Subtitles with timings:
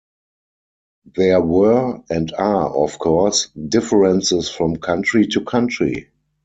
[1.15, 6.09] There were, and are, of course, differences from country to country.